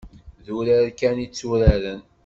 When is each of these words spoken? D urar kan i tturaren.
D 0.45 0.47
urar 0.57 0.87
kan 0.99 1.17
i 1.25 1.27
tturaren. 1.27 2.01